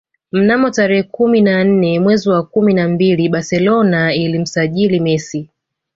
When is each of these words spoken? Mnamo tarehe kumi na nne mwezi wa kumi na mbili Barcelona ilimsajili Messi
Mnamo 0.31 0.69
tarehe 0.69 1.03
kumi 1.03 1.41
na 1.41 1.63
nne 1.63 1.99
mwezi 1.99 2.29
wa 2.29 2.43
kumi 2.43 2.73
na 2.73 2.87
mbili 2.89 3.29
Barcelona 3.29 4.13
ilimsajili 4.13 4.99
Messi 4.99 5.49